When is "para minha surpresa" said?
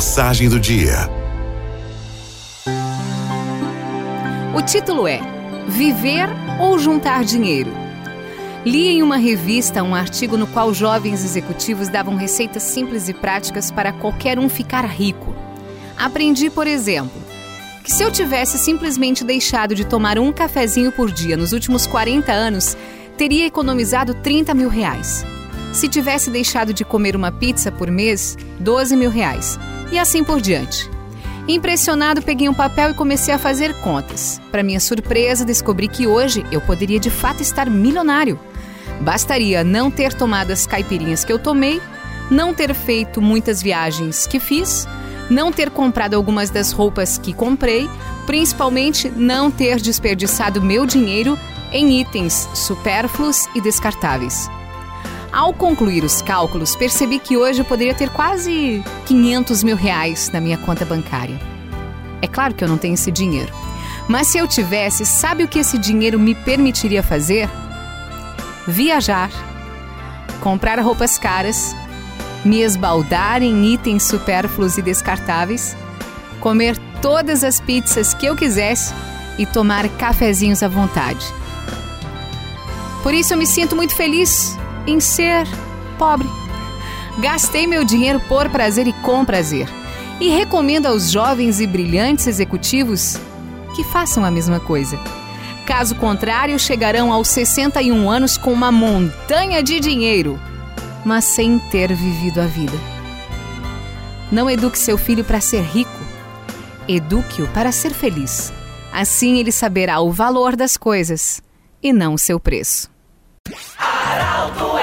34.50-35.44